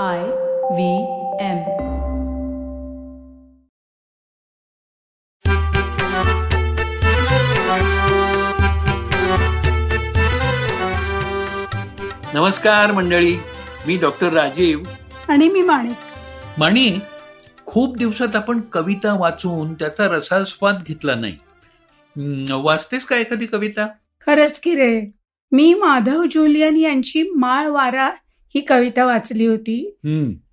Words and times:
I 0.00 0.18
V 0.18 0.94
M. 1.40 1.58
नमस्कार 12.34 12.92
मंडळी 12.92 13.36
मी 13.86 13.96
doctor 13.96 14.32
Rajiv. 14.32 14.80
आणि 15.28 15.48
मी 15.48 15.62
माणिक. 15.62 15.96
माणी 16.58 16.98
खूप 17.66 17.96
दिवसात 17.96 18.36
आपण 18.36 18.60
कविता 18.60 19.16
वाचून 19.20 19.74
त्याचा 19.74 20.08
रसास्वाद 20.08 20.82
घेतला 20.82 21.14
नाही. 21.14 21.36
वाचतेस 22.50 23.04
का 23.04 23.16
एखादी 23.16 23.46
कविता? 23.46 23.86
खरंच 24.26 24.60
की 24.60 24.74
रे. 24.74 25.10
मी 25.52 25.74
माधव 25.74 26.24
जुलियन 26.30 26.76
यांची 26.76 27.30
माळ 27.30 27.66
वारा 27.66 28.10
ही 28.54 28.60
कविता 28.60 29.04
वाचली 29.04 29.46
होती. 29.46 29.98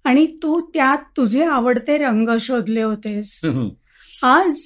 आणि 0.04 0.26
तू 0.44 0.62
त्यात 0.74 0.98
तुझे 1.18 1.44
आवडते 1.46 1.98
रंग 1.98 2.30
शोधले 2.40 2.82
होतेस. 2.82 3.46
आज 4.24 4.60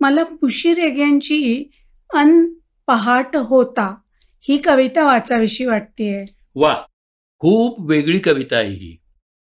मला 0.00 0.24
पुशी 0.24 0.74
रेग्यांची 0.74 1.70
अन 2.14 2.46
पहाट 2.86 3.36
होता 3.36 3.94
ही 4.40 4.58
कविता 4.58 5.04
वाचावीशी 5.04 5.64
वाटतेय. 5.64 6.24
वा 6.54 6.74
खूप 7.38 7.90
वेगळी 7.90 8.18
कविता 8.18 8.56
आहे 8.56 8.74
ही. 8.74 8.96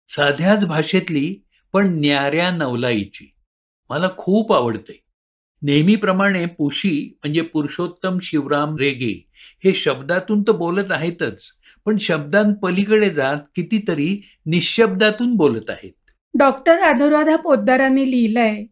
साध्याच 0.08 0.64
भाषेतली 0.66 1.34
पण 1.72 2.00
न्याऱ्या 2.00 2.50
नवलाईची. 2.50 3.34
मला 3.90 4.08
खूप 4.16 4.52
आवडते. 4.52 5.00
नेहमीप्रमाणे 5.62 6.46
पुशी 6.46 7.18
म्हणजे 7.22 7.40
पुरुषोत्तम 7.40 8.18
शिवराम 8.22 8.76
रेगे 8.76 9.30
हे 9.64 9.74
शब्दातून 9.74 10.42
तर 10.42 10.52
बोलत 10.52 10.90
आहेतच. 10.90 11.42
पण 11.84 11.96
शब्दांपलीकडे 11.98 13.10
जात 13.10 13.36
कितीतरी 13.54 14.24
निशब्दातून 14.46 15.36
बोलत 15.36 15.70
आहेत. 15.70 16.10
डॉक्टर 16.38 16.78
अनुराधा 16.78 17.36
पोद्दारांनी 17.36 18.10
लिहिलंय 18.10 18.64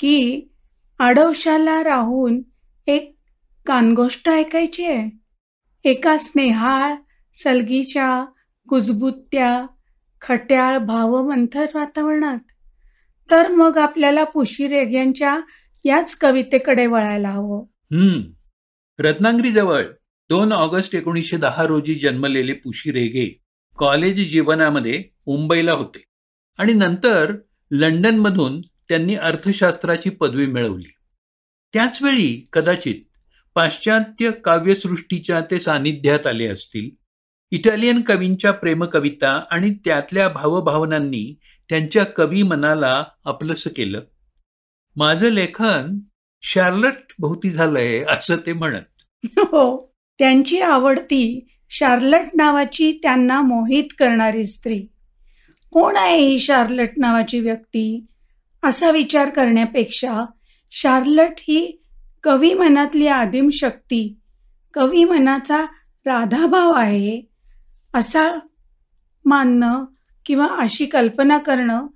की 0.00 0.42
आडोशाला 0.98 1.84
राहून 1.84 2.42
एक 2.86 3.16
कानगोष्ट 3.66 4.28
ऐकायची 4.28 4.86
आहे. 4.86 5.18
एका 5.90 6.16
स्नेहाळ 6.16 6.94
सलगीच्या 7.34 8.24
कुजबुत्या 8.68 9.66
खट्याळ 10.20 10.78
भावमंथर 10.78 11.66
वातावरणात. 11.74 12.38
तर 13.30 13.48
मग 13.48 13.78
आपल्याला 13.78 14.24
पुशी 14.24 14.68
रेग्यांच्या 14.68 15.40
याच 15.84 16.16
कवितेकडे 16.16 16.86
वळायला 16.86 17.30
हवं. 17.30 17.62
हम्म. 17.92 18.20
रत्नागिरीजवळ 18.98 19.84
दोन 20.32 20.52
ऑगस्ट 20.52 20.94
एकोणीसशे 20.94 21.36
दहा 21.36 21.64
रोजी 21.64 21.94
जन्मलेले 21.94 22.52
पुशी 22.52 22.92
रेगे 22.92 23.42
कॉलेज 23.78 24.30
जीवनामध्ये 24.30 25.04
मुंबईला 25.26 25.72
होते 25.72 26.04
आणि 26.58 26.72
नंतर 26.72 27.32
लंडनमधून 27.70 28.60
त्यांनी 28.60 29.14
अर्थशास्त्राची 29.14 30.10
पदवी 30.10 30.46
मिळवली. 30.46 30.94
त्याचवेळी 31.72 32.44
कदाचित 32.52 32.94
पाश्चात्य 33.54 34.30
काव्यसृष्टीच्या 34.30 35.40
ते 35.40 35.60
सानिध्यात 35.60 36.26
आले 36.26 36.46
असतील. 36.46 36.90
इटालियन 37.50 38.00
कवींच्या 38.00 38.52
प्रेमकविता 38.52 39.44
आणि 39.50 39.74
त्यातल्या 39.74 40.28
भावभावनांनी 40.28 41.38
त्यांच्या 41.68 42.04
कवी 42.04 42.42
मनाला 42.42 43.04
आपलंसं 43.24 43.70
केलं. 43.76 44.00
माझं 44.96 45.28
लेखन 45.28 45.98
शार्लट 46.42 47.12
भोवती 47.18 47.50
झालंय 47.50 48.04
असं 48.08 48.36
ते 48.46 48.52
म्हणत. 48.52 49.26
हो. 49.38 49.91
त्यांची 50.18 50.60
आवडती 50.60 51.46
शार्लट 51.70 52.24
नावाची 52.34 52.98
त्यांना 53.02 53.40
मोहित 53.40 53.84
करणारी 53.98 54.44
स्त्री. 54.44 54.86
कोण 55.72 55.96
आहे 55.96 56.18
ही 56.18 56.38
शार्लट 56.38 56.88
नावाची 56.96 57.40
व्यक्ती? 57.40 58.06
असा 58.64 58.90
विचार 58.90 59.30
करण्यापेक्षा 59.30 60.24
शार्लट 60.70 61.32
ही 61.38 61.80
कवी 62.22 62.54
मनातली 62.54 63.06
आदिम 63.06 63.48
शक्ती 63.52 64.18
कवी 64.74 65.04
मनाचा 65.04 65.62
राधाभाव 66.06 66.72
आहे 66.72 67.22
असा 67.94 68.38
मानणं 69.24 69.84
किंवा 70.26 70.46
अशी 70.58 70.86
कल्पना 70.86 71.38
करणं 71.38 71.86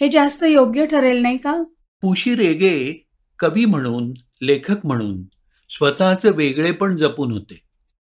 हे 0.00 0.08
जास्त 0.08 0.44
योग्य 0.44 0.86
ठरेल 0.86 1.22
नाही 1.22 1.36
का? 1.36 1.62
पुशी 2.02 2.34
रेगे 2.34 3.06
कवी 3.38 3.64
म्हणून 3.64 4.12
लेखक 4.42 4.86
म्हणून 4.86 5.22
स्वतःचं 5.68 6.32
वेगळेपण 6.34 6.96
जपून 6.96 7.32
होते. 7.32 7.65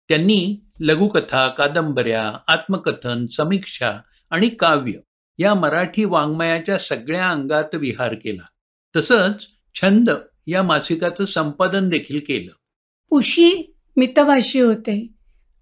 त्यांनी 0.08 0.60
लघुकथा 0.80 1.48
कादंबऱ्या 1.48 2.38
आत्मकथन 2.48 3.26
समीक्षा 3.26 4.00
आणि 4.30 4.48
काव्य 4.48 4.92
या 5.38 5.54
मराठी 5.54 6.04
वाङ्मयाच्या 6.04 6.78
सगळ्या 6.78 7.30
अंगात 7.30 7.74
विहार 7.74 8.14
केला. 8.14 8.46
तसंच 8.96 9.46
छंद 9.74 10.10
या 10.46 10.62
मासिकाचं 10.62 11.24
संपादन 11.24 11.88
देखील 11.88 12.20
केलं. 12.20 12.52
पुशी 13.10 13.76
मितभाषी 13.96 14.60
होते. 14.60 15.06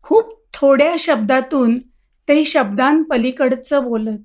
खूप 0.03 0.49
थोड्या 0.55 0.97
शब्दातून 0.99 1.79
ते 2.29 2.45
शब्दांपलीकडचं 2.45 3.85
बोलत. 3.85 4.19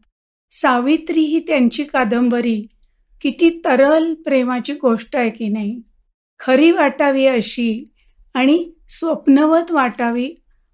सावित्री 0.51 1.21
ही 1.21 1.39
त्यांची 1.39 1.83
कादंबरी 1.83 2.67
किती 3.21 3.61
तरल 3.65 4.13
प्रेमाची 4.13 4.73
गोष्ट 4.73 5.15
आहे 5.15 5.29
की 5.29 5.47
नाही? 5.47 5.81
खरी 6.39 6.71
वाटावी 6.71 7.25
अशी 7.25 7.93
आणि 8.33 8.71
स्वप्नवत 8.89 9.71
वाटावी 9.71 10.29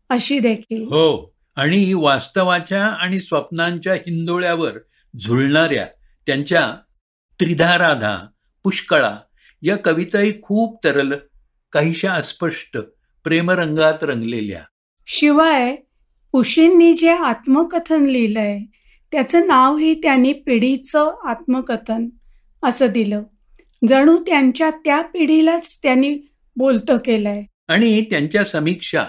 अशी 0.09 0.40
देखील. 0.40 0.84
हो 0.84 1.34
आणि 1.56 1.94
वास्तवाच्या 1.94 2.85
आणि 2.85 3.19
स्वप्नांच्या 3.19 3.94
हिंदोळ्यावर 3.94 4.72
झुलणाऱ्या 5.19 5.85
त्यांच्या 6.25 6.73
त्रिधाराधा 7.40 8.18
पुष्कळा 8.63 9.18
या 9.62 9.75
कविताही 9.75 10.41
खूप 10.41 10.84
तरल 10.84 11.13
काहीशा 11.72 12.13
अस्पष्ट 12.13 12.78
प्रेमरंगात 13.23 14.03
रंगलेल्या. 14.03 14.62
शिवाय 15.06 15.75
पुशींनी 16.31 16.94
जे 16.94 17.12
आत्मकथन 17.12 18.06
लिहिलंय 18.06 18.59
त्याचं 19.12 19.47
नावही 19.47 19.94
त्यांनी 19.94 20.34
पिढीचं 20.34 21.29
आत्मकथन 21.29 22.09
असं 22.63 22.88
दिलं. 22.88 23.23
जणू 23.88 24.18
त्यांच्या 24.18 24.69
त्या 24.69 25.02
पिढीलाच 25.02 25.79
त्यांनी 25.84 26.18
बोलतं 26.56 26.97
केलंय. 26.97 27.44
आणि 27.68 28.01
त्यांच्या 28.01 28.44
समीक्षा 28.44 29.06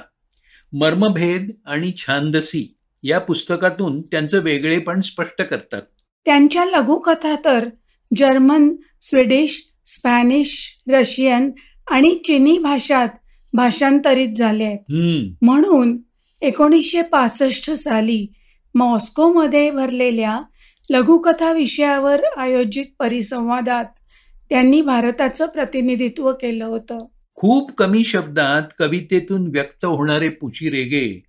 मर्मभेद 0.72 1.48
आणि 1.66 1.92
छांदसी 1.98 2.76
या 3.03 3.19
पुस्तकातून 3.19 4.03
त्यांचं 4.03 4.42
वेगळेपण 4.42 5.00
स्पष्ट 5.00 5.42
करतात. 5.42 5.82
त्यांच्या 6.25 6.64
लघुकथा 6.64 7.37
तर 7.44 7.69
जर्मन 8.16 8.76
स्वीडिश 9.00 9.69
स्पॅनिश 9.87 10.78
रशियन 10.88 11.50
आणि 11.91 12.19
चिनी 12.25 12.59
भाषात 12.59 13.09
भाषांतरित 13.53 14.28
झाले 14.37 14.64
आहेत. 14.64 15.34
म्हणून 15.43 15.98
एकोणीसशे 16.41 17.03
पासष्ट 17.03 17.70
साली 17.70 18.26
मॉस्कोमध्ये 18.75 19.70
भरलेल्या 19.70 20.41
लघुकथा 20.91 21.53
विषयावर 21.53 22.20
आयोजित 22.37 22.84
परिसंवादात 22.98 23.84
त्यांनी 24.50 24.81
भारताचं 24.82 25.47
प्रतिनिधित्व 25.47 26.32
केलं 26.32 26.64
होतं. 26.64 27.06
खूप 27.44 27.72
कमी 27.72 28.05
शब्दात 28.05 28.62
कवितेतून 28.78 29.47
व्यक्त 29.47 29.84
होणारे 29.84 30.28
पुची 30.28 30.71
रेगे 30.71 31.22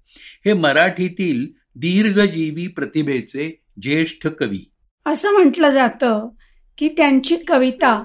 हे 0.45 0.53
मराठीतील 0.53 1.45
दीर्घजीवी 1.75 2.67
प्रतिभेचे 2.67 3.61
ज्येष्ठ 3.81 4.27
कवी. 4.27 4.71
असं 5.05 5.31
म्हटलं 5.31 5.69
जातं 5.69 6.29
की 6.77 6.87
त्यांची 6.87 7.35
कविता 7.47 8.03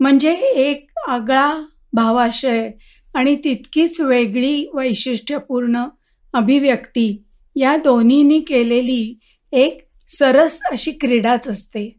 म्हणजे 0.00 0.32
एक 0.40 0.90
आगळा 1.08 1.66
भावाशय 1.92 2.70
आणि 3.14 3.36
तितकीच 3.44 4.00
वेगळी 4.00 4.70
वैशिष्ट्यपूर्ण 4.74 5.84
अभिव्यक्ती. 6.32 7.24
या 7.56 7.76
दोन्हींनी 7.76 8.40
केलेली 8.40 9.18
एक 9.52 9.80
सरस 10.08 10.60
अशी 10.62 10.90
क्रीडाच 10.90 11.48
असते. 11.48 11.98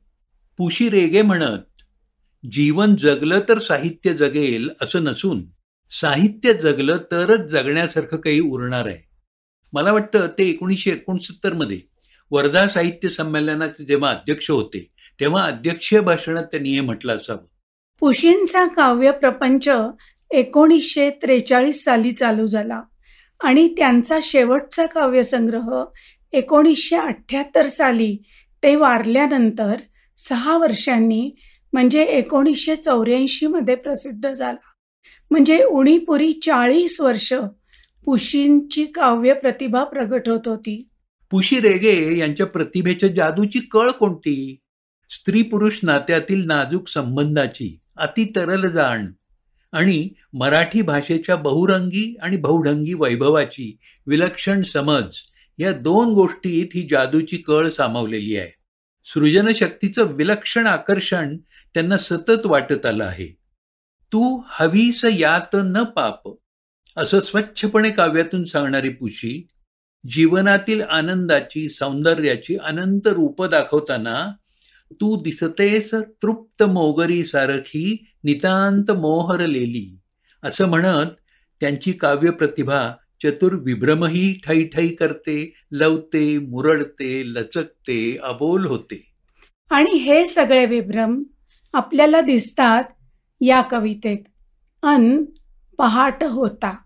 पुशी 0.58 0.90
रेगे 0.90 1.22
म्हणत 1.22 1.73
जीवन 2.44 2.96
जगलं 2.96 3.40
तर 3.50 3.60
साहित्य 3.60 4.14
जगेल 4.14 4.70
असं 4.82 5.04
नसून 5.04 5.44
साहित्य 5.92 6.54
जगलं 6.54 6.98
तरच 7.12 7.50
जगण्यासारखं 7.50 8.18
काही 8.18 8.40
उरणार 8.40 8.86
आहे. 8.86 8.98
मला 9.74 9.92
वाटतं 9.92 10.28
ते 10.28 10.44
एकोणीसशे 10.50 10.92
एकोणसत्तरमध्ये 10.92 11.80
वर्धा 12.32 12.68
साहित्य 12.68 13.10
संमेलनाचे 13.10 13.86
जेव्हा 13.86 14.10
अध्यक्ष 14.12 14.50
होते 14.52 14.88
तेव्हा 15.20 15.44
अध्यक्षीय 15.44 16.00
भाषणात 16.00 16.44
त्यांनी 16.44 16.70
हे 16.70 16.82
म्हटलं 16.82 17.16
असावं. 17.18 17.46
पुशींचा 18.00 18.66
काव्य 18.68 19.12
प्रपंच 19.12 19.68
एकोणीसशे 20.32 21.10
त्रेचाळीस 21.10 21.84
साली 21.84 22.12
चालू 22.12 22.46
झाला 22.46 22.82
आणि 23.44 23.68
त्यांचा 23.78 24.20
शेवटचा 24.24 24.86
काव्यसंग्रह 24.86 25.84
एकोणीसशे 26.34 26.96
अठ्ठ्याहत्तर 26.96 27.66
साली 27.66 28.16
ते 28.64 28.76
वारल्यानंतर 28.76 29.76
सहा 30.18 30.58
वर्षांनी 30.58 31.36
म्हणजे 31.74 32.04
एकोणीसशे 32.04 32.76
चौऱ्याऐंशी 32.76 33.48
मध्ये 33.48 33.76
प्रसिद्ध 33.76 34.32
झाला. 34.32 34.72
म्हणजे 35.32 35.64
उणीपुरी 35.64 36.34
चाळीस 36.34 37.02
वर्ष 37.02 37.34
पुशींची 38.06 38.86
काव्य 38.86 39.34
प्रतिभा 39.34 39.84
प्रगट 39.84 40.30
होत 40.30 40.48
होती. 40.48 40.90
पुशी 41.32 41.60
रेगे 41.60 42.18
यांच्या 42.18 42.46
प्रतिभेच्या 42.46 43.10
जादूची 43.10 43.60
कळ 43.60 43.90
कोणती? 43.90 44.60
स्त्री 45.10 45.42
पुरुष 45.42 45.80
नात्यातील 45.84 46.46
नाजूक 46.46 46.88
संबंधाची 46.88 47.80
अति 47.98 48.26
तरल 48.36 48.70
जाण 48.70 49.12
आणि 49.72 50.10
मराठी 50.34 50.82
भाषेच्या 50.82 51.36
बहुरंगी 51.36 52.16
आणि 52.22 52.38
बहुढंगी 52.38 52.94
वैभवाची 52.94 53.78
विलक्षण 54.08 54.64
समज 54.64 55.04
या 55.60 55.72
दोन 55.72 56.10
गोष्टीत 56.10 56.68
ही 56.76 56.88
जादूची 56.92 57.38
कळ 57.38 57.70
सामावलेली 57.70 58.38
आहे. 58.38 58.63
सृजनशक्तीचं 59.06 60.04
विलक्षण 60.04 60.68
आकर्षण 60.68 61.38
त्यांना 61.74 61.98
सतत 61.98 62.46
वाटत 62.46 62.86
आलं 62.86 63.04
आहे. 63.04 63.28
तू 64.12 64.42
हवीस 64.46 65.06
यात 65.06 65.56
न 65.56 65.84
पाप 65.84 66.30
असं 66.98 67.20
स्वच्छपणे 67.20 67.90
काव्यातून 67.90 68.44
सांगणारी 68.46 68.90
पुशी 68.90 69.48
जीवनातील 70.10 70.82
आनंदाची 70.82 71.70
सौंदर्याची 71.70 72.58
अनंत 72.58 73.08
रूप 73.08 73.44
दाखवताना 73.44 74.32
तू 74.92 75.22
दिसतेस 75.22 75.94
तृप्त 75.94 76.64
मोगरी 76.64 77.24
सारखी 77.24 78.06
नितांत 78.24 78.92
मोहरलेली 78.92 80.00
असं 80.44 80.68
म्हणत 80.68 81.08
त्यांची 81.62 81.92
काव्य 81.92 82.32
प्रतिभा 82.32 82.94
चतुर 83.24 83.54
विभ्रमही 83.54 84.40
ठै 84.46 84.64
ठै 84.64 84.88
करते 84.88 85.54
लवते 85.72 86.38
मुरडते 86.38 87.24
लचकते 87.26 88.18
अबोल 88.24 88.66
होते. 88.66 89.14
आणि 89.70 89.92
हे 89.92 90.26
सगळे 90.26 90.66
विभ्रम 90.66 91.24
आपल्याला 91.74 92.22
दिसतात 92.22 92.84
या 93.42 93.62
कवितेत. 93.62 94.18
अन 94.84 95.26
पहाट 95.78 96.24
होता. 96.24 96.78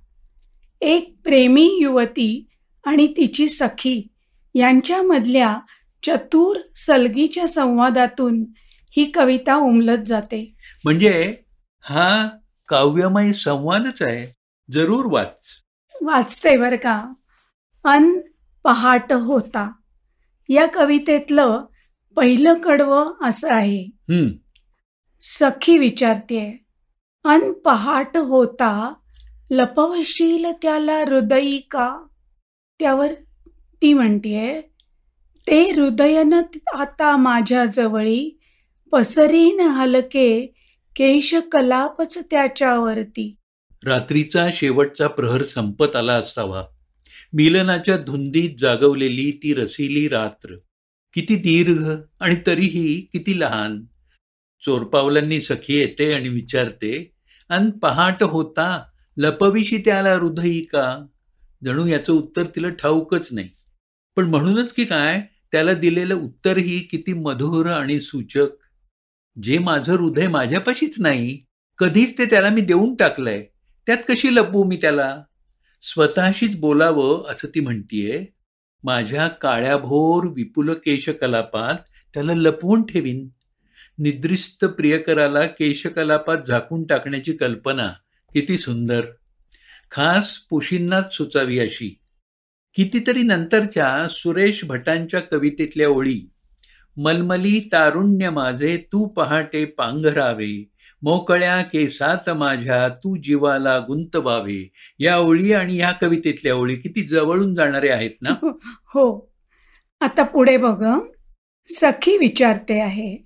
एक 0.81 1.15
प्रेमी 1.23 1.79
युवती 1.81 2.47
आणि 2.85 3.07
तिची 3.07 3.49
सखी 3.49 4.07
यांच्यामधल्या 4.55 5.57
चतुर 6.03 6.57
सलगीच्या 6.75 7.47
संवादातून 7.47 8.45
ही 8.97 9.05
कविता 9.05 9.55
उमलत 9.55 10.05
जाते. 10.05 10.53
म्हणजे 10.83 11.35
हा 11.81 12.29
काव्यमय 12.67 13.33
संवादच 13.33 14.01
आहे. 14.01 14.35
जरूर 14.73 15.05
वाच. 15.05 15.47
वाचते 16.01 16.57
बर 16.57 16.75
का? 16.75 17.13
अन 17.83 18.19
पहाट 18.63 19.13
होता. 19.13 19.71
या 20.49 20.65
कवितेतलं 20.73 21.65
पहिलं 22.15 22.53
कडवं 22.53 23.11
असं 23.21 23.53
आहे. 23.53 23.89
सखी 25.21 25.77
विचारतेय 25.77 26.51
अन 27.25 27.51
पहाट 27.51 28.17
होता 28.17 28.93
लपवशील 29.51 30.45
त्याला 30.61 30.99
हृदयी 30.99 31.57
का? 31.57 32.05
त्यावर 32.79 33.13
ती 33.81 33.93
म्हणतीये 33.93 34.61
ते 35.47 35.71
हृदयन 35.71 36.41
आता 36.73 37.17
माझ्या 37.17 37.65
जवळी 37.65 38.39
पसरीन 38.91 39.59
हलके 39.59 40.53
केश 40.95 41.35
कलापच 41.51 42.17
त्याच्यावरती. 42.31 43.36
रात्रीचा 43.87 44.49
शेवटचा 44.53 45.07
प्रहर 45.07 45.43
संपत 45.43 45.95
आला 45.95 46.13
असावा. 46.13 46.65
मिलनाच्या 47.33 47.97
धुंदीत 47.97 48.49
जागवलेली 48.59 49.31
ती 49.31 49.53
रसिली 49.53 50.07
रात्र. 50.07 50.55
किती 51.13 51.35
दीर्घ 51.35 51.91
आणि 52.19 52.35
तरीही 52.47 53.01
किती 53.01 53.39
लहान. 53.39 53.83
चोरपावलांनी 54.65 55.41
सखी 55.41 55.73
येते 55.73 56.13
आणि 56.13 56.29
विचारते 56.29 57.11
अन 57.49 57.69
पहाट 57.69 58.23
होता 58.23 58.83
लपविशी 59.17 59.77
त्याला 59.77 60.13
हृदयी 60.13 60.61
का? 60.61 61.05
जणू 61.65 61.85
याचं 61.85 62.13
उत्तर 62.13 62.43
तिला 62.43 62.69
ठाऊकच 62.69 63.29
नाही. 63.31 63.49
पण 64.15 64.23
म्हणूनच 64.23 64.73
की 64.73 64.85
काय 64.85 65.21
त्याला 65.51 65.73
दिलेलं 65.73 66.15
उत्तरही 66.15 66.79
किती 66.79 67.13
मधुर 67.13 67.65
आणि 67.65 67.99
सूचक. 67.99 68.47
जे 69.43 69.57
माझं 69.57 69.93
हृदय 69.93 70.27
माझ्यापाशीच 70.27 70.99
नाही 70.99 71.43
कधीच 71.77 72.17
ते 72.17 72.25
त्याला 72.25 72.49
मी 72.49 72.61
देऊन 72.61 72.95
टाकलंय. 72.95 73.47
त्यात 73.87 73.97
कशी 74.09 74.35
लपवू 74.35 74.63
मी 74.63 74.77
त्याला? 74.77 75.23
स्वतःशीच 75.81 76.55
बोलावं 76.55 77.31
असं 77.31 77.47
ती 77.47 77.59
म्हणतीये. 77.59 78.25
माझ्या 78.83 79.27
काळ्याभोर 79.27 80.27
विपुल 80.27 80.73
केशकलापात 80.73 81.89
त्याला 82.13 82.33
लपवून 82.33 82.85
ठेवीन. 82.85 83.29
निद्रिस्त 83.99 84.65
प्रियकराला 84.65 85.45
केशकलापात 85.45 86.37
झाकून 86.47 86.83
टाकण्याची 86.83 87.33
कल्पना 87.33 87.87
किती 88.33 88.57
सुंदर. 88.57 89.01
खास 89.91 90.37
पुशींनाच 90.37 91.15
सुचावी 91.15 91.59
अशी. 91.59 91.99
कितीतरी 92.75 93.21
नंतरच्या 93.21 94.07
सुरेश 94.11 94.65
भटांच्या 94.65 95.19
कवितेतल्या 95.19 95.89
ओळी 95.89 96.29
मलमली 96.97 97.69
तारुण्य 97.71 98.29
माझे 98.29 98.77
तू 98.77 99.05
पहाटे 99.05 99.65
पांघरावे. 99.65 100.69
मोकळ्या 101.01 101.61
केसात 101.61 102.29
माझ्या 102.29 102.89
तू 102.89 103.15
जीवाला 103.15 103.79
गुंतवावे 103.79 104.71
या 104.99 105.17
ओळी 105.17 105.53
आणि 105.53 105.77
या 105.77 105.91
कवितेतल्या 105.91 106.55
ओळी 106.55 106.75
किती 106.75 107.03
जवळून 107.03 107.55
जाणारे 107.55 107.89
आहेत 107.89 108.11
ना? 108.21 108.29
हो, 108.29 108.59
हो. 108.65 109.31
आता 109.99 110.23
पुढे 110.23 110.57
बघ 110.57 110.85
सखी 111.67 112.17
विचारते 112.17 112.81
आहे 112.81 113.17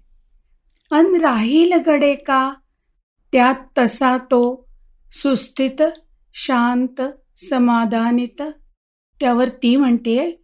अन 0.92 1.22
राहील 1.22 1.74
गडे 1.88 2.16
का? 2.16 2.54
त्यात 3.32 3.56
तसा 3.78 4.18
तो 4.18 4.70
सुस्थित 5.12 5.82
शांत 6.34 7.02
समाधानित. 7.36 8.42
त्यावर 9.20 9.50
ती 9.50 9.76
म्हणते 9.76 10.42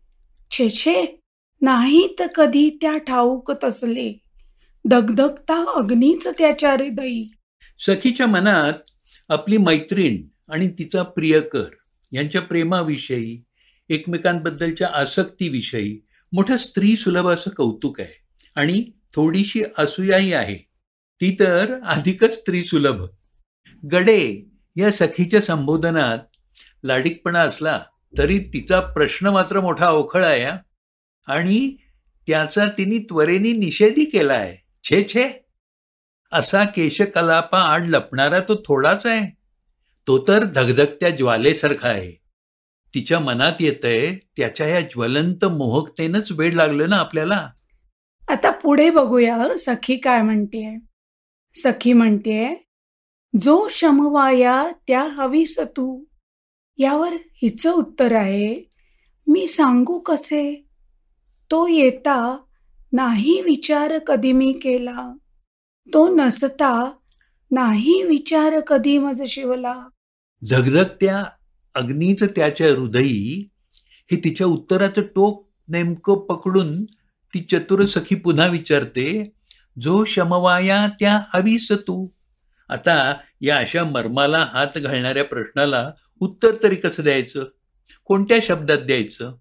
छे 0.51 0.69
छे. 0.69 1.19
नाहीत 1.62 2.21
कधी 2.35 2.77
त्या 2.81 2.97
ठाऊक 2.97 3.51
तसले. 3.63 4.26
दगदगता 4.89 5.73
अग्नीच 5.75 6.27
त्याच्या 6.27 6.71
हृदयी. 6.71 7.31
सखीच्या 7.79 8.27
मनात 8.27 8.73
आपली 9.29 9.57
मैत्रीण 9.57 10.23
आणि 10.49 10.69
तिचा 10.69 11.03
प्रियकर 11.03 11.65
यांच्या 12.11 12.41
प्रेमाविषयी 12.41 13.43
एकमेकांबद्दलच्या 13.89 14.89
आसक्तीविषयी 14.93 16.05
मोठं 16.33 16.57
स्त्री 16.57 16.95
सुलभ 16.95 17.27
असं 17.27 17.49
कौतुक 17.49 17.99
आहे 17.99 18.19
आणि 18.55 18.91
थोडीशी 19.15 19.63
असूयाही 19.77 20.33
आहे. 20.33 20.55
ती 21.21 21.35
तर 21.39 21.79
अधिकच 21.85 22.33
स्त्री 22.33 22.63
सुलभ. 22.63 23.03
गडे 23.91 24.49
या 24.75 24.91
सखीच्या 24.91 25.41
संबोधनात 25.41 26.19
लाडिकपणा 26.83 27.39
असला 27.39 27.81
तरी 28.17 28.39
तिचा 28.39 28.79
प्रश्न 28.79 29.27
मात्र 29.27 29.59
मोठा 29.59 29.85
अवखळ 29.85 30.25
आहे 30.25 30.43
हा. 30.43 30.57
आणि 31.27 31.75
त्याचा 32.27 32.67
तिने 32.77 32.97
त्वरेने 32.97 33.51
निषेधही 33.51 34.05
केला 34.05 34.33
आहे. 34.33 34.67
छे 34.91 35.03
छे. 35.03 35.45
असा 36.31 36.63
केशकलापा 36.63 37.59
आड 37.59 37.87
लपणारा 37.87 38.39
तो 38.39 38.63
थोडाच 38.65 39.06
आहे. 39.06 39.35
तो 40.07 40.25
तर 40.27 40.44
धगधगत्या 40.44 41.09
ज्वालेसारखा 41.09 41.89
आहे. 41.89 42.11
तिच्या 42.95 43.19
मनात 43.19 43.53
येतंय 43.59 44.15
त्याच्या 44.15 44.67
या 44.67 44.81
ज्वलंत 44.81 45.45
मोहकतेनंच 45.45 46.31
वेळ 46.31 46.53
लागलं 46.53 46.89
ना 46.89 46.95
आपल्याला? 46.95 47.49
आता 48.29 48.51
पुढे 48.51 48.89
बघूया 48.89 49.37
सखी 49.57 49.95
काय 49.95 50.21
म्हणतेय? 50.21 50.75
सखी 51.56 51.94
म्हणतेय 51.94 52.56
जो 53.41 53.67
शमवाया 53.69 54.67
त्या 54.87 55.03
हवीस 55.03 55.59
तू 55.59 56.03
यावर 56.77 57.13
हिचं 57.13 57.71
उत्तर 57.71 58.15
आहे 58.15 58.63
मी 59.27 59.47
सांगू 59.47 59.99
कसे? 59.99 60.65
तो 61.51 61.67
येता 61.67 62.37
नाही 62.97 63.42
विचार 63.42 63.97
कधी 63.97 64.31
मी 64.31 64.54
केला. 64.54 65.13
तो 65.94 66.16
नसता 66.16 66.92
नाही 67.51 68.04
विचार 68.04 68.59
कधी 68.59 68.97
मज 68.97 69.23
शिवला. 69.27 69.89
धगधगत्या 70.49 71.23
अग्नीच 71.75 72.23
त्याच्या 72.23 72.71
हृदयी 72.71 73.49
हे 74.11 74.16
तिच्या 74.23 74.47
उत्तराचं 74.47 75.01
टोक 75.01 75.49
नेमकं 75.68 76.16
पकडून 76.16 76.85
ती 77.33 77.39
चतुर 77.51 77.85
सखी 77.85 78.16
पुन्हा 78.16 78.47
विचारते 78.47 79.31
जो 79.81 80.04
शमवाया 80.04 80.87
त्या 80.99 81.21
हवीस 81.33 81.71
तू? 81.71 82.07
आता 82.69 83.13
या 83.42 83.57
अशा 83.57 83.83
मर्माला 83.83 84.47
हात 84.51 84.77
घालणाऱ्या 84.77 85.23
प्रश्नाला 85.23 85.92
उत्तर 86.19 86.51
तरी 86.63 86.75
कसं 86.75 87.04
द्यायचं? 87.04 87.45
कोणत्या 88.06 88.37
शब्दात 88.42 88.77
द्यायचं? 88.77 89.35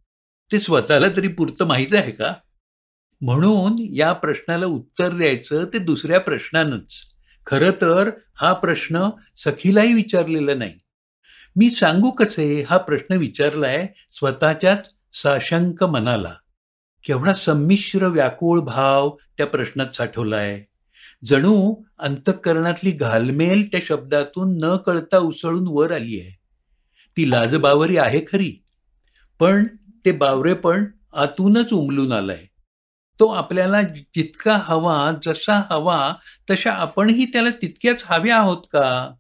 ते 0.53 0.59
स्वतःला 0.59 1.07
तरी 1.17 1.29
पुरतं 1.29 1.65
माहीत 1.65 1.95
आहे 1.95 2.11
का? 2.11 2.35
म्हणून 3.21 3.77
या 3.95 4.13
प्रश्नाला 4.13 4.67
उत्तर 4.67 5.09
द्यायचं 5.09 5.65
ते 5.65 5.79
दुसऱ्या 5.79 6.21
प्रश्नानंच. 6.21 6.93
खरं 7.47 7.71
तर 7.71 8.11
हा 8.35 8.53
प्रश्न 8.53 9.11
सखीलाही 9.37 9.95
विचारलेला 9.95 10.55
नाही. 10.55 10.75
मी 11.57 11.71
सांगू 11.71 12.11
कसे 12.11 12.63
हा 12.63 12.77
प्रश्न 12.77 13.15
विचारलाय 13.15 13.87
स्वतःच्याच 14.11 14.91
साशंक 15.13 15.85
मनाला. 15.85 16.35
केवढा 17.05 17.35
संमिश्र 17.35 18.07
व्याकुळ 18.07 18.61
भाव 18.61 19.11
त्या 19.37 19.47
प्रश्नात 19.47 19.97
साठवलाय. 19.97 20.65
जणू 21.25 21.75
अंतःकरणातली 21.99 22.91
घालमेल 22.91 23.73
त्या 23.73 23.81
शब्दातून 23.85 24.59
न 24.65 24.77
कळता 24.77 25.19
उसळून 25.19 25.65
वर 25.69 25.93
आली 25.93 26.21
आहे 26.21 26.39
ती 27.17 27.31
लाजबावरी 27.31 27.97
आहे 27.97 28.21
खरी 28.33 28.53
पण 29.41 29.67
ते 30.05 30.13
बावरेपण 30.13 30.85
आतूनच 31.15 31.73
उमलून 31.73 32.13
आलाय. 32.13 32.47
तो 33.21 33.27
आपल्याला 33.27 33.83
जितका 33.83 34.61
हवा 34.65 35.13
जसा 35.27 35.63
हवा 35.71 36.15
तशा 36.51 36.73
आपणही 36.73 37.25
त्याला 37.25 37.51
तितक्याच 37.51 38.03
हव्या 38.05 38.37
आहोत 38.37 38.63
का? 38.73 39.15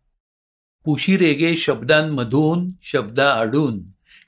पुशी 0.84 1.16
रेगे 1.16 1.56
शब्दांमधून 1.56 2.70
शब्द 2.82 3.20
आडून. 3.20 3.82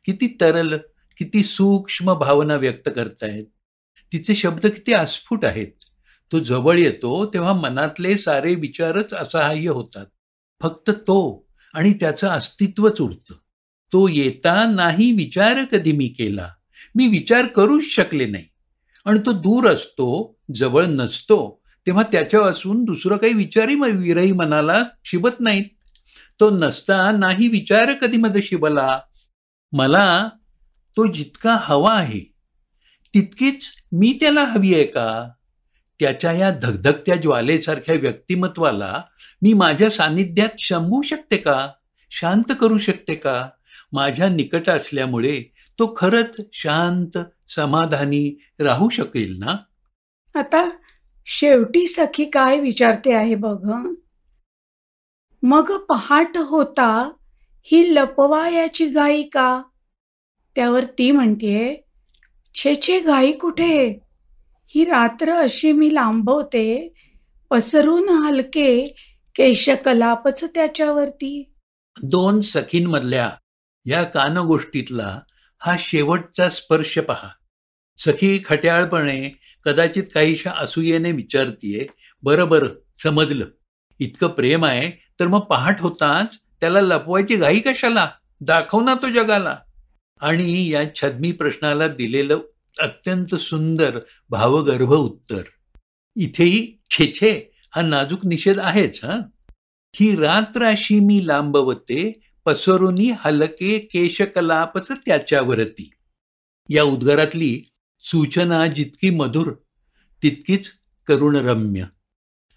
किती 0.05 0.37
तरल 0.41 0.77
किती 1.17 1.43
सूक्ष्म 1.43 2.15
भावना 2.15 2.57
व्यक्त 2.57 2.89
करतायत. 2.97 3.45
तिचे 4.13 4.35
शब्द 4.35 4.67
किती 4.67 4.93
अस्फुट 4.93 5.45
आहेत. 5.45 5.67
तो 6.33 6.39
जवळ 6.39 6.79
येतो 6.79 7.27
तेव्हा 7.27 7.53
मनातले 7.53 8.19
सारे 8.19 8.55
विचारच 8.55 9.15
असहाय्य 9.15 9.71
होतात. 9.71 10.07
फक्त 10.63 10.91
तो 10.91 11.49
आणि 11.75 11.93
त्याचं 11.93 12.29
अस्तित्वच 12.29 13.01
उरतं. 13.01 13.35
तो 13.93 14.09
येता 14.09 14.71
नाही 14.71 15.13
विचार 15.13 15.65
कधी 15.65 15.93
मी 15.93 16.09
केला. 16.09 16.53
मी 16.95 17.07
विचार 17.07 17.47
करूच 17.47 17.85
शकले 17.85 18.27
नाही. 18.27 18.45
आणि 19.05 19.19
तो 19.27 19.33
दूर 19.33 19.71
असतो 19.71 20.39
जवळ 20.55 20.85
नसतो 20.85 21.63
तेव्हा 21.87 22.03
त्याच्यापासून 22.03 22.85
दुसरं 22.85 23.17
काही 23.17 23.33
विचारही 23.33 23.75
विरही 23.75 24.33
मनाला 24.33 24.83
शिबत 25.05 25.41
नाहीत. 25.41 25.65
तो 26.41 26.51
नसता 26.51 27.11
नाही 27.13 27.49
विचार 27.49 27.93
कधी 27.93 28.17
मध्ये 28.17 28.43
शिबला 28.43 29.01
मला 29.73 30.29
तो 30.97 31.07
जितका 31.07 31.57
हवा 31.61 31.95
आहे 31.95 32.21
तितकीच 33.15 33.63
मी 33.93 34.17
त्याला 34.21 34.45
हवी 34.45 34.75
आहे 34.75 34.85
का? 34.85 35.29
त्याच्या 36.01 36.33
या 36.33 36.51
धगधगत्या 36.51 37.17
ज्वालेसारख्या 37.17 37.95
व्यक्तिमत्वाला 37.95 39.03
मी 39.43 39.53
माझ्या 39.53 39.91
सानिध्यात 39.91 40.49
शंभू 40.59 41.03
शकते 41.03 41.37
का? 41.37 41.69
शांत 42.11 42.53
करू 42.61 42.79
शकते 42.79 43.15
का? 43.15 43.49
माझ्या 43.93 44.29
निकट 44.29 44.69
असल्यामुळे 44.69 45.43
तो 45.79 45.95
खरंच 45.97 46.41
शांत 46.53 47.19
समाधानी 47.49 48.39
राहू 48.61 48.89
शकेल 48.89 49.39
ना? 49.39 49.57
आता 50.39 50.71
शेवटी 51.27 51.87
सखी 51.87 52.25
काय 52.25 52.61
विचारते 52.61 53.13
आहे 53.13 53.35
बघ. 53.35 53.87
मग 55.43 55.77
पहाट 55.77 56.37
होता 56.37 57.13
ही 57.63 57.95
लपवायाची 57.95 58.87
गाई 58.87 59.23
का? 59.23 59.63
त्यावर 60.57 60.85
ती 60.85 61.11
म्हणतेय 61.11 61.75
छे 62.55 62.75
छे 62.77 63.01
गाई 63.01 63.33
कुठे? 63.33 63.99
ही 64.67 64.85
रात्र 64.85 65.33
अशी 65.33 65.73
मी 65.73 65.95
लांबवते 65.95 66.95
पसरून 67.51 68.09
हलके 68.09 68.87
केशकलापच 69.35 70.45
त्याच्यावरती. 70.55 71.53
दोन 72.03 72.41
सखींमधल्या 72.41 73.31
या 73.87 74.05
कानगोष्टीतला 74.05 75.21
हा 75.59 75.77
शेवटचा 75.79 76.49
स्पर्श 76.49 76.99
पहा. 76.99 77.29
सखी 77.99 78.43
खट्याळपणे 78.45 79.39
कदाचित 79.65 80.05
काहीशा 80.15 80.51
असूयेने 80.51 81.13
विचारतीये 81.13 81.87
बरं 82.23 82.49
बरं 82.49 82.69
समजलं. 83.03 83.45
इतकं 83.99 84.29
प्रेम 84.29 84.65
आहे 84.65 84.91
तर 85.21 85.27
मग 85.27 85.41
पहाट 85.41 85.81
होताच 85.81 86.37
त्याला 86.61 86.81
लपवायची 86.81 87.37
घाई 87.37 87.59
कशाला? 87.59 88.11
दाखव 88.41 88.81
ना 88.81 88.95
तो 88.95 89.11
जगाला. 89.11 89.59
आणि 90.21 90.73
या 90.73 90.95
छद्मी 90.95 91.33
प्रश्नाला 91.33 91.89
दिलेलं 91.89 92.39
अत्यंत 92.81 93.35
सुंदर 93.35 93.99
भावगर्भ 94.31 94.93
उत्तर. 94.93 95.43
इथेही 96.17 96.79
छेछे 96.91 97.51
हा 97.77 97.83
नाजूक 97.83 98.27
निषेध 98.27 98.59
आहेच 98.59 99.05
हा? 99.05 99.19
ही 99.95 100.17
रात्र 100.17 100.63
अशी 100.63 101.01
मी 101.01 101.27
लांबवते 101.27 102.13
पसरुनी 102.45 103.13
हलके 103.19 103.79
केशकलापच 103.79 104.89
त्याच्यावरती. 105.07 105.91
या 106.69 106.85
उद्गारातली 106.85 107.71
सूचना 108.01 108.67
जितकी 108.67 109.11
मधुर 109.11 109.53
तितकीच 110.23 110.71
करुणरम्य. 111.07 111.85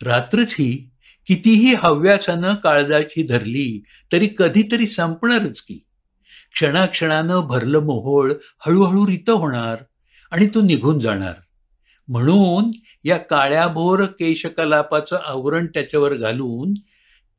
रात्रच 0.03 0.55
ही 0.59 0.89
कितीही 1.27 1.73
हव्यासानं 1.73 2.55
काळजाची 2.55 3.23
धरली 3.23 3.83
तरी 4.11 4.29
कधीतरी 4.37 4.87
संपणारच 4.87 5.61
की. 5.61 5.85
क्षणाक्षणानं 6.53 7.39
भरलं 7.39 7.79
मोहोळ 7.79 8.33
हळूहळू 8.65 9.07
रित 9.07 9.29
होणार 9.29 9.77
आणि 10.31 10.47
तो 10.47 10.61
निघून 10.61 10.99
जाणार. 10.99 11.33
म्हणून 12.07 12.69
या 13.03 13.17
काळ्याभोर 13.17 14.05
केशकलापाचं 14.05 15.17
आवरण 15.25 15.65
त्याच्यावर 15.65 16.13
घालून 16.13 16.73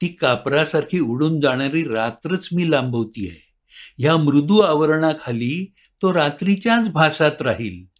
ती 0.00 0.08
कापरासारखी 0.08 1.00
उडून 1.00 1.40
जाणारी 1.40 1.84
रात्रच 1.84 2.48
मी 2.52 2.70
लांबवती 2.70 3.28
आहे 3.28 3.52
ह्या 3.98 4.16
मृदू 4.16 4.58
आवरणाखाली 4.58 5.72
तो 6.02 6.14
रात्रीच्याच 6.14 6.90
भासात 6.90 7.42
राहील. 7.42 7.91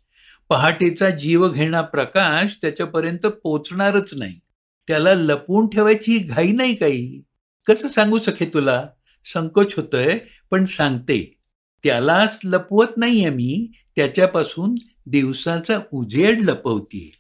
पहाटेचा 0.53 1.11
जीव 1.11 1.49
घेणा 1.49 1.81
प्रकाश 1.81 2.59
त्याच्यापर्यंत 2.63 3.27
पोचणारच 3.27 4.15
नाही. 4.17 4.41
त्याला 4.89 5.15
लपवून 5.15 5.69
ठेवायची 5.69 6.19
घाई 6.19 6.53
नाही 6.53 6.75
काही. 6.75 7.23
कसं 7.67 7.89
सांगू 7.89 8.19
सखे 8.19 8.45
तुला? 8.55 8.87
संकोच 9.33 9.75
होतोय 9.77 10.19
पण 10.51 10.65
सांगते. 10.65 11.37
त्यालाच 11.85 12.41
लपवत 12.45 12.87
नाहीये 12.97 13.31
मी. 13.31 13.71
त्याच्यापासून 13.97 14.75
दिवसाचा 15.07 15.79
उजेड 15.93 16.41
लपवतीये. 16.41 17.19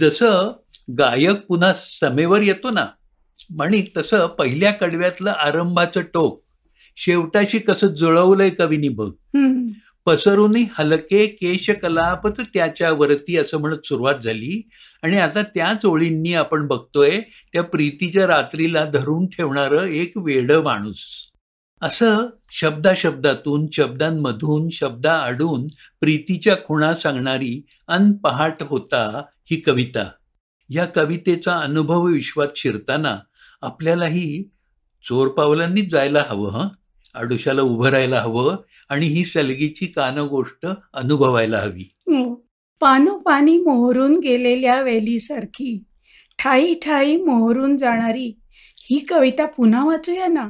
जसं 0.00 0.52
गायक 0.98 1.46
पुन्हा 1.46 1.72
समेवर 1.76 2.42
येतो 2.42 2.70
ना 2.70 2.86
म्हणी 3.50 3.82
तसं 3.96 4.26
पहिल्या 4.26 4.72
कडव्यातलं 4.72 5.30
आरंभाचं 5.30 6.00
टोक. 6.00 6.44
शेवटाशी 6.96 7.58
कसं 7.58 7.86
जुळवलंय 7.86 8.50
कवीनी 8.50 8.88
बघ. 8.88 9.12
पसरूनही 10.06 10.66
हलके 10.78 11.26
केशकलापच 11.26 12.40
त्याच्यावरती 12.54 13.36
असं 13.36 13.58
म्हणत 13.58 13.86
सुरुवात 13.86 14.14
झाली. 14.24 14.68
आणि 15.02 15.18
आता 15.18 15.42
त्याच 15.42 15.86
ओळींनी 15.86 16.34
आपण 16.34 16.66
बघतोय 16.66 17.20
त्या 17.52 17.62
प्रीतीच्या 17.62 18.26
रात्रीला 18.26 18.84
धरून 18.84 19.26
ठेवणारं 19.26 19.84
एक 19.84 20.12
वेड 20.16 20.52
माणूस. 20.52 20.98
असं 21.82 22.16
शब्दाशब्दातून 22.50 23.66
शब्दांमधून 23.72 24.68
शब्दा 24.72 25.12
आडून 25.12 25.66
प्रीतीच्या 26.00 26.56
खुणा 26.56 26.94
सांगणारी 26.94 27.66
अन 27.88 28.12
पहाट 28.12 28.56
होता 28.60 29.22
ही 29.50 29.56
कविता. 29.56 30.10
या 30.70 30.84
कवितेचा 30.84 31.56
अनुभव 31.56 32.06
विश्वात 32.06 32.48
शिरताना 32.56 33.18
आपल्यालाही 33.62 34.42
चोर 35.08 35.28
पावलांनीच 35.28 35.90
जायला 35.90 36.24
हवं 36.28 36.50
हं? 36.50 36.68
आडुशाला 37.14 37.62
उभं 37.62 37.88
राहायला 37.88 38.20
हवं 38.20 38.56
आणि 38.88 39.06
ही 39.06 39.24
सलगीची 39.24 39.86
कानगोष्ट 39.86 40.66
अनुभवायला 40.94 41.58
हवी. 41.58 41.88
हो. 42.00 42.44
पानोपानी 42.80 43.58
मोहरून 43.58 44.18
गेलेल्या 44.18 44.80
वेलीसारखी 44.80 45.84
ठाई 46.38 46.74
ठाई 46.74 47.16
मोहरून 47.16 47.76
जाणारी 47.76 48.38
ही 48.90 48.98
कविता 48.98 49.46
पुन्हा 49.46 49.84
वाचूया 49.84 50.26
ना? 50.26 50.48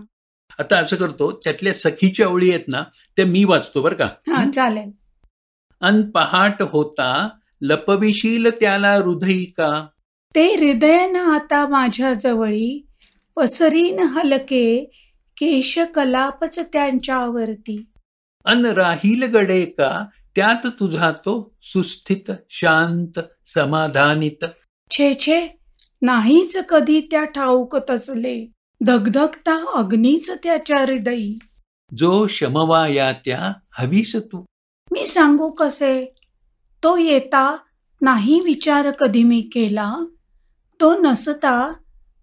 आता 0.58 0.78
असं 0.78 0.96
करतो 0.96 1.32
त्यातल्या 1.44 1.72
सखीच्या 1.72 2.28
ओळी 2.28 2.50
आहेत 2.50 2.68
ना 2.68 2.82
त्या 3.16 3.26
मी 3.26 3.44
वाचतो 3.44 3.82
बरं 3.82 3.94
का. 3.94 4.04
हा 4.04 4.50
चालेल. 4.50 4.90
अन 5.80 6.10
पहाट 6.10 6.62
होता 6.62 7.28
लपविशील 7.62 8.50
त्याला 8.50 8.94
हृदयी 8.94 9.44
का? 9.44 9.86
ते 10.34 10.54
हृदयानं 10.54 11.18
आता 11.18 11.66
माझ्या 11.68 12.12
जवळी 12.14 12.86
पसरीन 13.36 13.98
हलके 13.98 14.84
केश 15.36 15.78
कलापच 15.94 16.58
त्यांच्यावरती. 16.72 17.84
अन 18.48 18.66
राहील 18.66 19.22
गडे 19.22 19.64
का? 19.64 20.04
त्यात 20.36 20.66
तुझा 20.66 21.12
तो 21.12 21.56
सुस्थित 21.62 22.32
शांत 22.50 23.20
समाधानित. 23.46 24.44
छे 24.90 25.14
छे. 25.14 25.48
नाहीच 26.02 26.56
कधी 26.68 27.00
त्या 27.00 27.24
ठाऊक 27.24 27.76
तसले. 27.90 28.52
धगधगता 28.86 29.72
अग्नीच 29.74 30.30
त्याच्या 30.30 30.78
हृदयी. 30.78 31.38
जो 31.96 32.26
शमवाया 32.26 33.12
त्या 33.12 33.52
हवीस 33.78 34.16
तू. 34.16 34.44
मी 34.90 35.06
सांगू 35.06 35.48
कसे? 35.48 36.12
तो 36.82 36.96
येता 36.96 37.56
नाही 38.02 38.40
विचार 38.40 38.90
कधी 38.90 39.22
मी 39.22 39.40
केला. 39.40 39.94
तो 40.80 41.02
नसता 41.02 41.72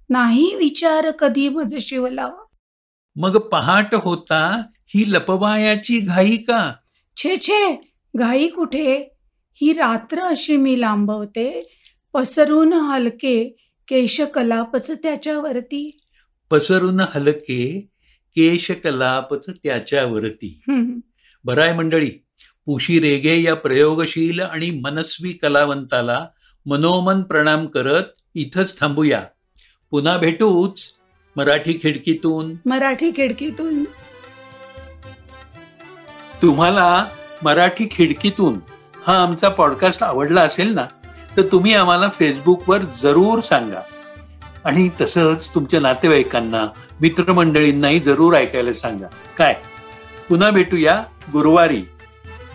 नाही 0.10 0.56
विचार 0.56 1.12
कधी 1.12 1.50
मज 1.50 1.76
शिवला. 1.78 2.30
मग 3.16 3.38
पहाट 3.38 3.96
होता 3.96 4.62
ही 4.96 5.04
लपवायाची 5.08 6.00
घाई 6.00 6.38
का? 6.38 6.74
छे 7.18 7.38
छे 7.38 7.92
घाई 8.16 8.48
कुठे? 8.48 9.10
ही 9.62 9.74
रात्र 9.74 10.20
अशी 10.20 10.58
मी 10.58 10.82
लांबवते 10.82 11.76
पसरून 12.14 12.74
हलके 12.74 13.56
केशकलापच 13.88 14.92
त्याच्यावरती. 14.92 16.00
पसरून 16.52 17.00
हलके 17.00 17.88
केशकलापच 18.36 19.50
त्याच्यावरती. 19.64 20.62
बराय 21.44 21.74
मंडळी 21.74 22.10
पुशी 22.66 23.00
रेगे 23.00 23.42
या 23.42 23.56
प्रयोगशील 23.56 24.40
आणि 24.40 24.70
मनस्वी 24.70 25.30
कलावंताला 25.30 26.28
मनोमन 26.66 27.22
प्रणाम 27.22 27.66
करत 27.66 28.04
इथंच 28.36 28.80
थांबूया. 28.80 29.24
पुन्हा 29.92 30.18
भेटूच 30.18 30.80
मराठी 31.36 31.74
खिडकीतून. 31.74 32.56
मराठी 32.66 33.12
खिडकीतून. 33.18 33.84
तुम्हाला 36.42 37.06
मराठी 37.44 37.88
खिडकीतून 37.92 38.60
हा 39.08 39.24
आमचा 39.24 39.50
पॉडकास्ट 39.50 40.04
आवडला 40.04 40.42
असेल 40.42 40.74
ना 40.74 40.86
तर 41.38 41.42
तुम्ही 41.42 41.74
आम्हाला 41.74 42.10
फेसबुकवर 42.20 42.78
जरूर 43.04 43.40
सांगा. 43.40 43.82
आणि 44.66 44.90
तसंच 45.02 45.50
तुमच्या 45.56 45.80
नातेवाईकांना 45.80 46.66
मित्रमंडळींनाही 47.02 48.00
जरूर 48.00 48.34
ऐकायला 48.34 48.74
सांगा. 48.74 49.08
काय? 49.38 49.56
पुन्हा 50.30 50.50
भेटूया 50.50 51.04
गुरुवारी 51.34 51.84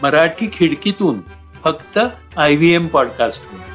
मराठी 0.02 0.50
खिडकीतून 0.52 1.20
फक्त 1.64 1.98
आय 2.36 2.56
व्ही 2.56 2.74
एम 2.74 2.86
पॉडकास्टवर 2.86 3.69